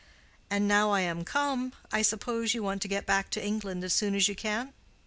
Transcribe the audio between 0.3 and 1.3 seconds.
And now I am